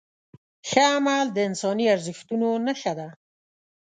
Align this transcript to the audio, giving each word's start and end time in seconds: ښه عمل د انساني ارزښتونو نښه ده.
ښه 0.69 0.83
عمل 0.95 1.25
د 1.33 1.37
انساني 1.49 1.85
ارزښتونو 1.95 2.47
نښه 2.65 2.93
ده. 2.99 3.07